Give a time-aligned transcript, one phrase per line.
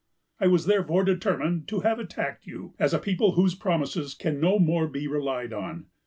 [0.39, 4.57] "I was therefore determined to have attacked you, as a people whose promises can no
[4.57, 5.89] more be relied on.